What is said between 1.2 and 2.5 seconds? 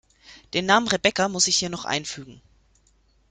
muss ich hier noch einfügen.